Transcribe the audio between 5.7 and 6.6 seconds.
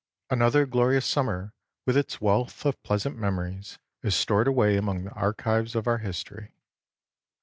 of our history.